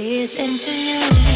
standing 0.00 1.02
on 1.02 1.26
a 1.26 1.29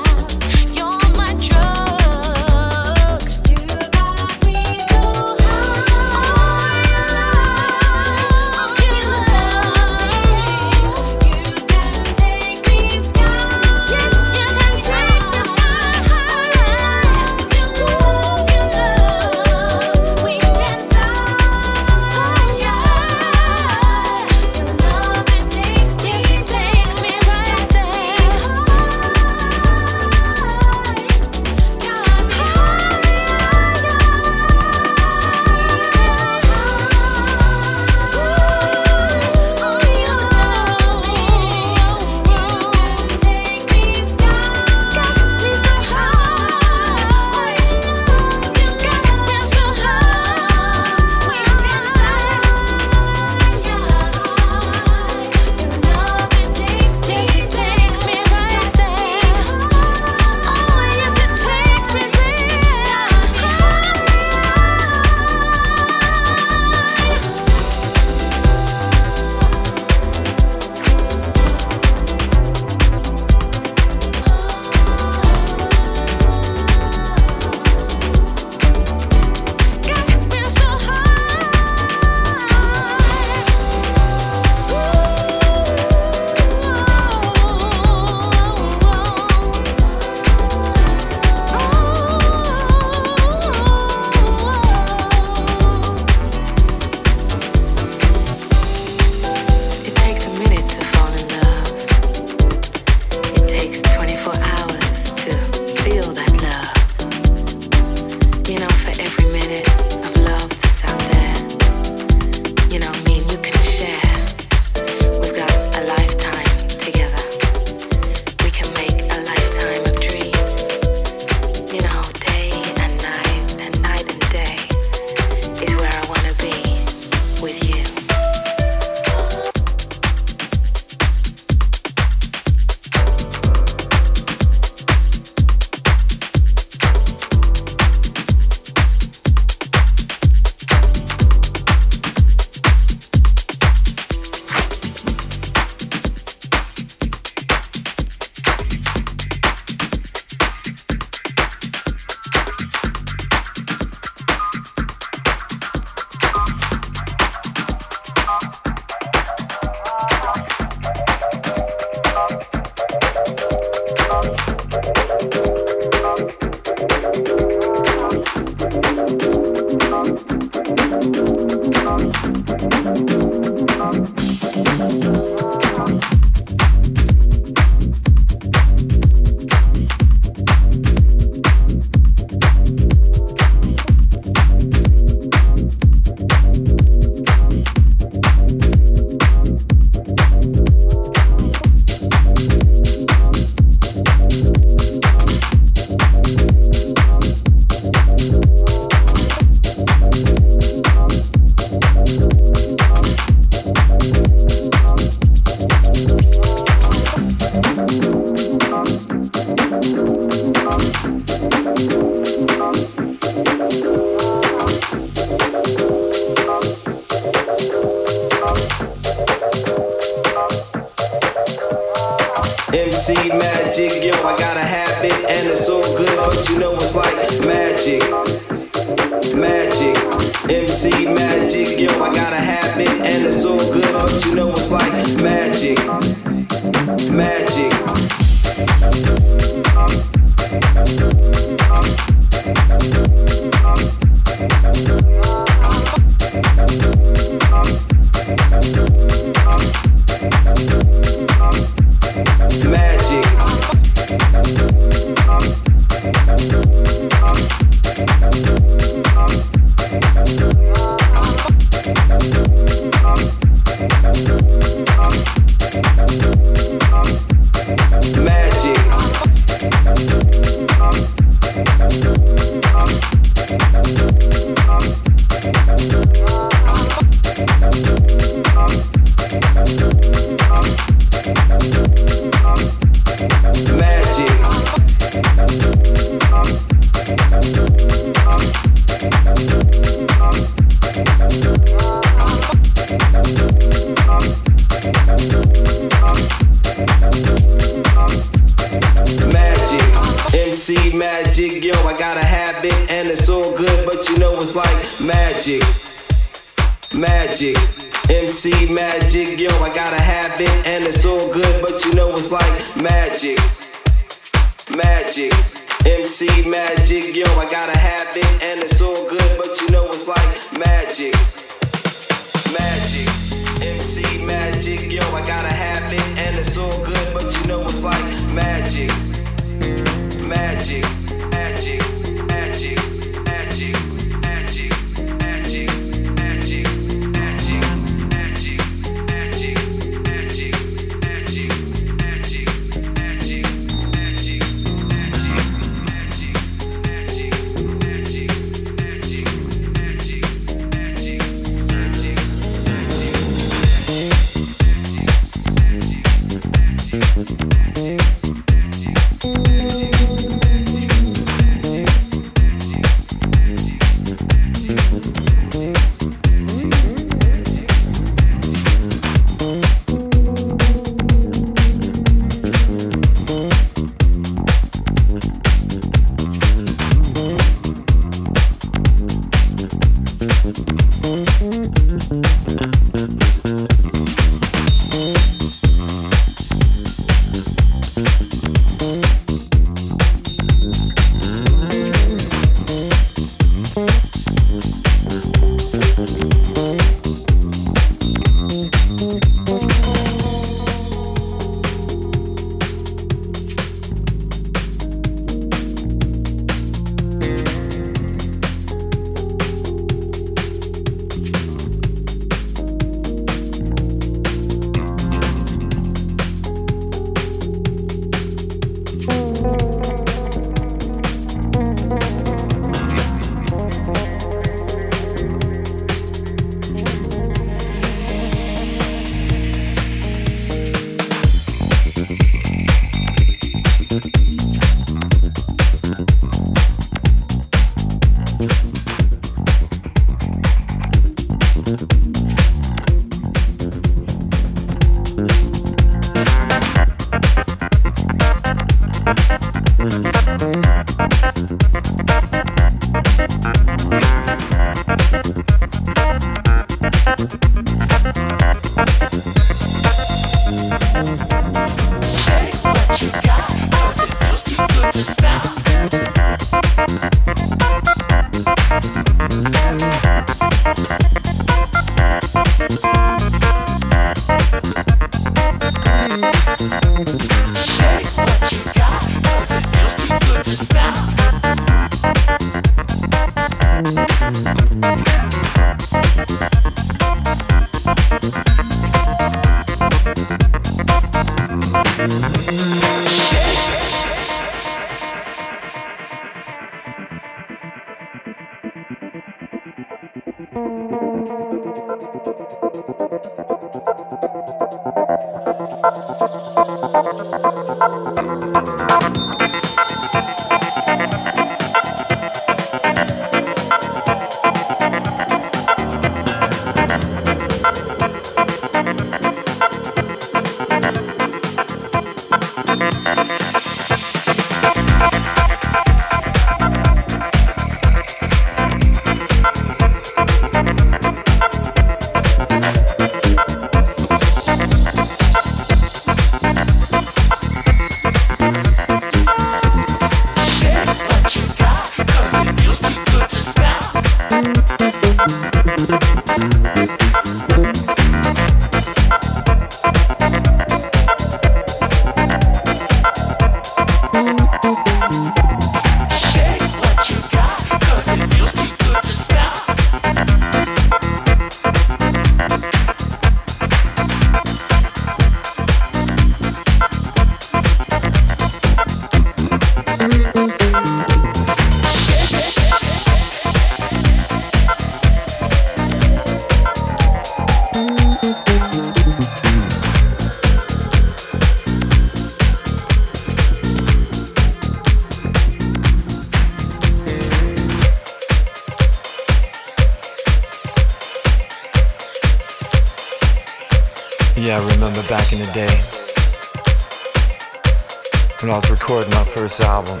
first 599.24 599.60
album 599.60 600.00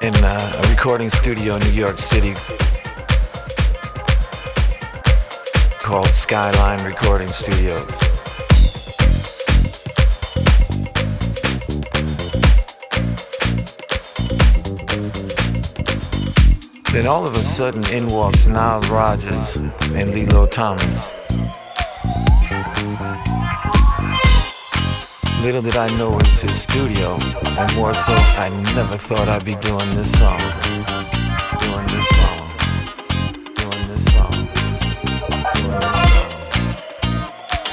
in 0.00 0.14
uh, 0.24 0.62
a 0.64 0.70
recording 0.70 1.10
studio 1.10 1.56
in 1.56 1.62
New 1.62 1.72
York 1.72 1.98
City 1.98 2.32
called 5.78 6.06
Skyline 6.06 6.82
Recording 6.84 7.28
Studios. 7.28 8.00
Then 16.92 17.06
all 17.06 17.26
of 17.26 17.34
a 17.34 17.42
sudden 17.42 17.86
in 17.90 18.06
walks 18.06 18.46
Nile 18.46 18.80
Rodgers 18.82 19.56
and 19.56 20.10
Lillo 20.12 20.46
Thomas. 20.46 21.14
Little 25.42 25.62
did 25.62 25.76
I 25.76 25.88
know 25.96 26.18
it 26.18 26.26
was 26.26 26.42
his 26.42 26.60
studio, 26.60 27.16
and 27.16 27.74
more 27.74 27.94
so, 27.94 28.12
I 28.12 28.50
never 28.74 28.98
thought 28.98 29.26
I'd 29.26 29.42
be 29.42 29.54
doing 29.54 29.94
this 29.94 30.18
song. 30.18 30.38
Doing 31.58 31.86
this 31.86 32.06
song. 32.08 32.38
Doing 33.54 33.88
this 33.88 34.04
song. 34.12 34.32
Doing 35.54 35.80
this 35.80 36.00
song. 36.08 36.30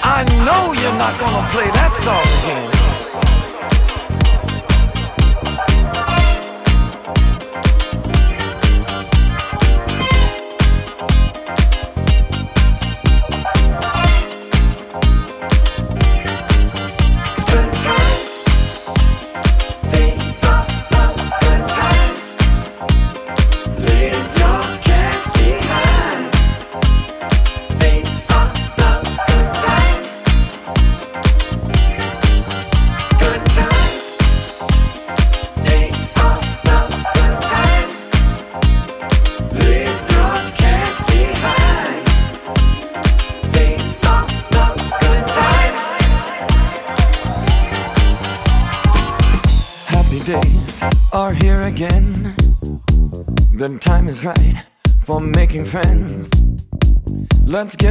I 0.01 0.23
know 0.45 0.71
you're 0.79 0.97
not 0.97 1.19
gonna 1.19 1.49
play 1.49 1.69
that 1.71 1.93
song 1.93 2.23
again. 2.23 2.76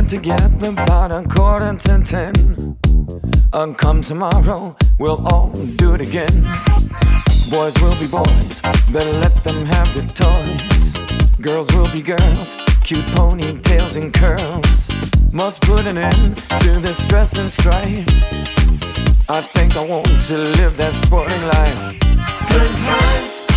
Get 0.07 0.23
together 0.23 0.69
about 0.69 1.11
a 1.11 1.27
quarter 1.29 1.77
to 1.77 2.03
ten. 2.05 2.77
And 3.53 3.77
come 3.77 4.03
tomorrow, 4.03 4.77
we'll 4.99 5.27
all 5.27 5.51
do 5.51 5.95
it 5.95 6.01
again. 6.01 6.43
Boys 7.51 7.75
will 7.81 7.99
be 7.99 8.07
boys, 8.07 8.61
better 8.93 9.13
let 9.13 9.35
them 9.43 9.65
have 9.67 9.95
their 9.95 10.07
toys. 10.15 10.97
Girls 11.41 11.73
will 11.75 11.91
be 11.91 12.03
girls, 12.03 12.57
cute 12.83 13.07
ponytails 13.07 14.01
and 14.01 14.13
curls. 14.13 14.91
Must 15.33 15.61
put 15.63 15.87
an 15.87 15.99
end 15.99 16.37
to 16.61 16.81
this 16.81 17.03
stress 17.03 17.35
and 17.35 17.51
strife. 17.51 18.07
I 19.29 19.43
think 19.43 19.77
I 19.77 19.85
want 19.85 20.07
to 20.07 20.37
live 20.37 20.77
that 20.77 20.97
sporting 20.97 21.43
life. 21.43 22.01
Good 22.49 22.77
times. 22.85 23.56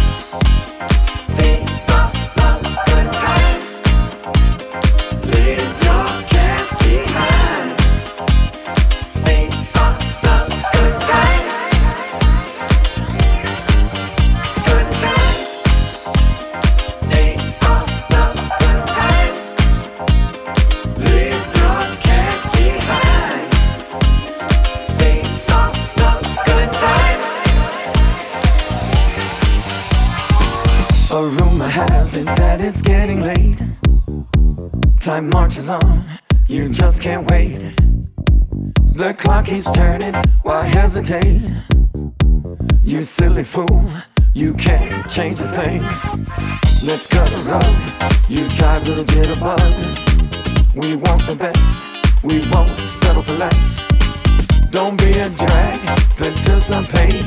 Time 35.10 35.30
marches 35.32 35.70
on, 35.70 36.04
you 36.46 36.70
just 36.70 37.02
can't 37.02 37.28
wait. 37.32 37.58
The 38.94 39.16
clock 39.18 39.46
keeps 39.46 39.72
turning, 39.72 40.14
why 40.44 40.68
hesitate? 40.68 41.42
You 42.84 43.02
silly 43.02 43.44
fool, 43.44 43.90
you 44.36 44.54
can't 44.54 45.10
change 45.10 45.40
a 45.42 45.48
thing. 45.58 45.82
Let's 46.86 47.08
cut 47.08 47.34
a 47.34 47.38
rug, 47.50 48.22
you 48.30 48.48
drive 48.50 48.88
little 48.88 49.04
jitterbug. 49.04 50.76
We 50.76 50.96
want 50.96 51.26
the 51.26 51.36
best, 51.36 51.90
we 52.22 52.48
won't 52.52 52.80
settle 52.82 53.24
for 53.24 53.34
less. 53.34 53.82
Don't 54.70 54.96
be 54.96 55.14
a 55.14 55.30
drag, 55.32 55.80
participate. 56.18 57.26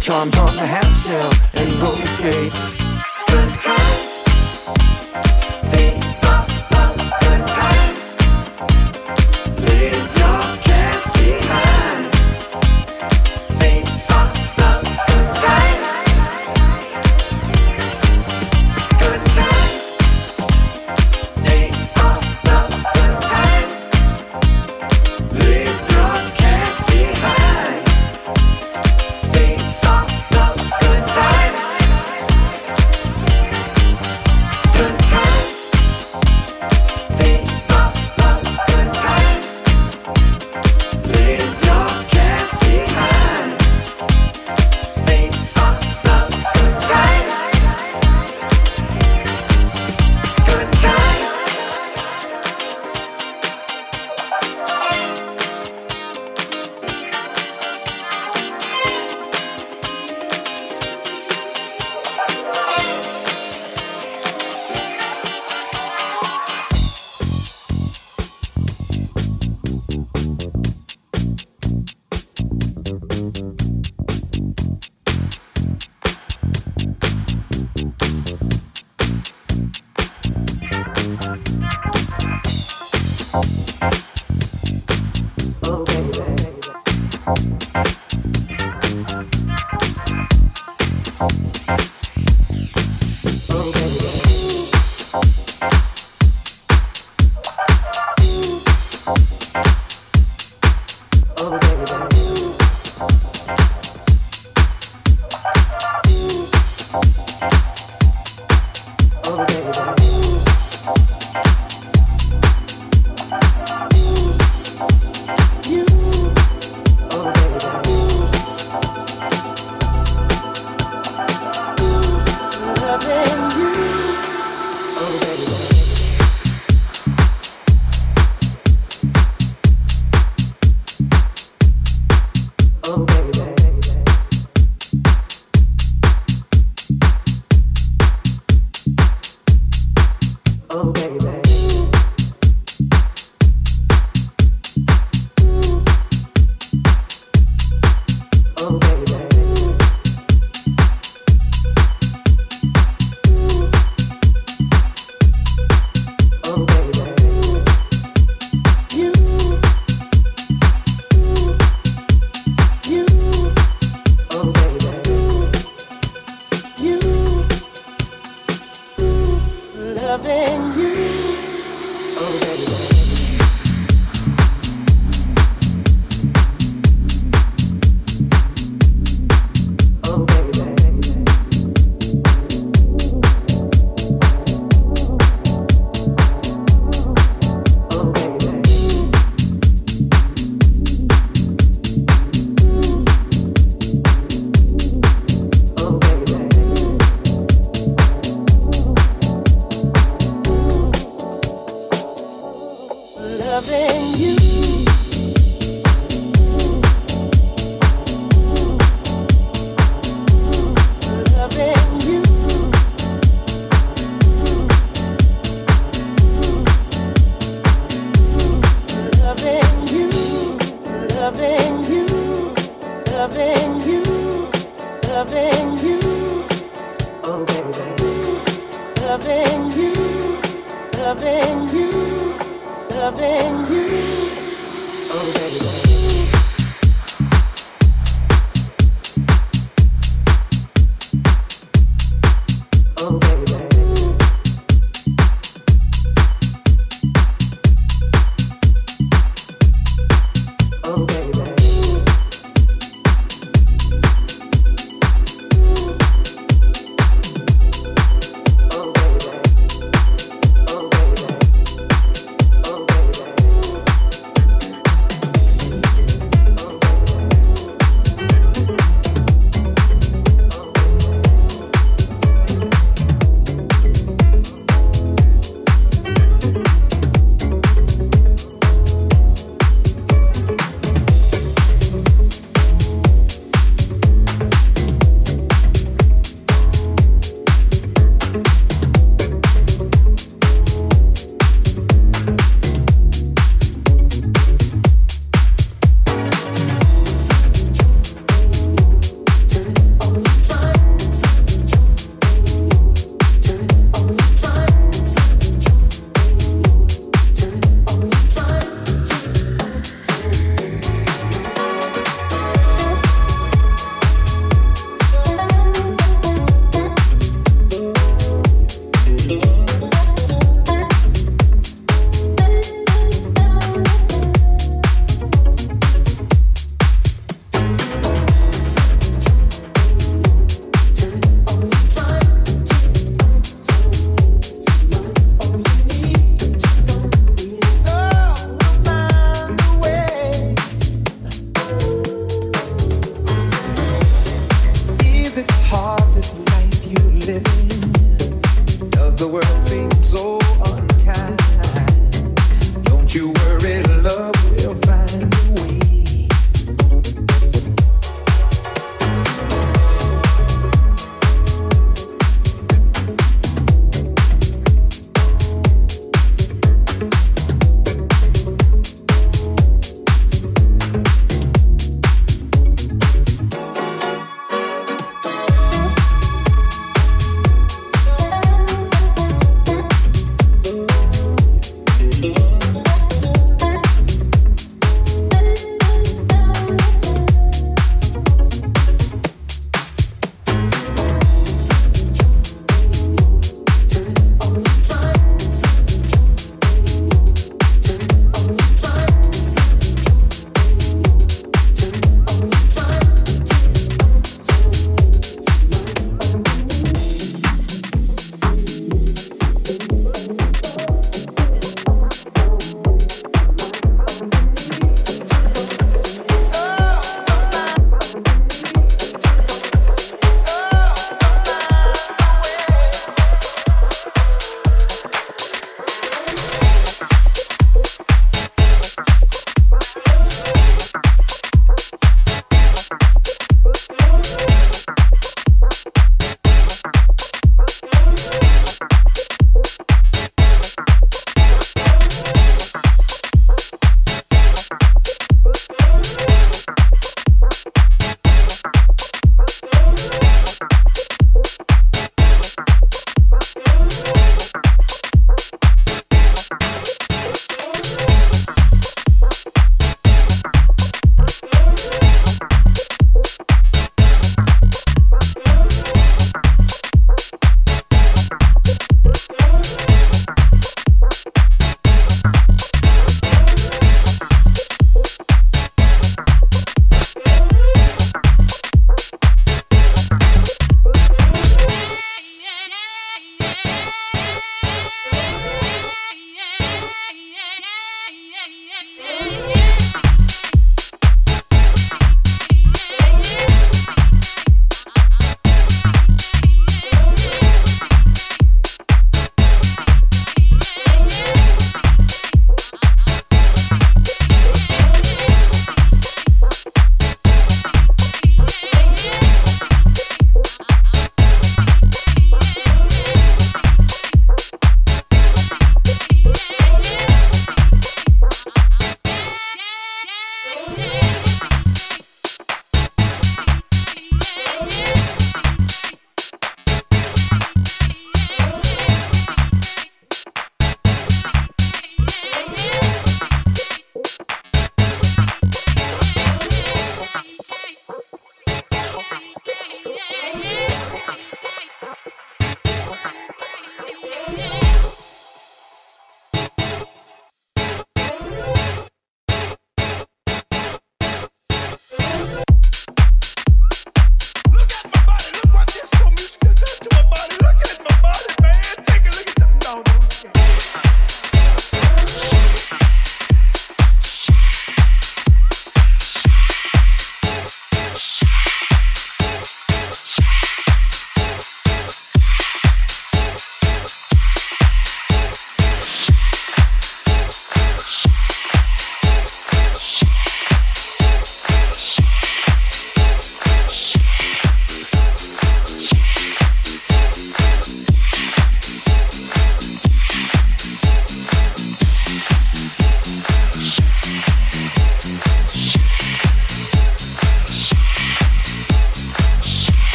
Charms 0.00 0.36
on 0.36 0.56
the 0.56 0.66
half 0.66 1.06
shell 1.06 1.32
and 1.54 1.80
roller 1.80 2.08
skates. 2.16 2.76
Good 3.28 3.56
times. 3.60 5.09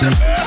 Awesome. 0.00 0.37